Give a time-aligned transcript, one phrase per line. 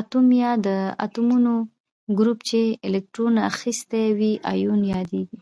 [0.00, 0.68] اتوم یا د
[1.04, 1.52] اتومونو
[2.18, 5.38] ګروپ چې الکترون اخیستی وي ایون یادیږي.